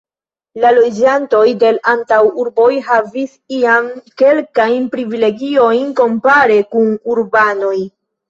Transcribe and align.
La 0.61 0.69
loĝantoj 0.75 1.41
de 1.63 1.67
l' 1.75 1.81
antaŭurboj 1.91 2.69
havis 2.87 3.35
iam 3.59 3.91
kelkajn 4.23 4.89
privilegiojn 4.95 5.93
kompare 6.03 6.57
kun 6.75 6.91
urbanoj. 7.17 7.77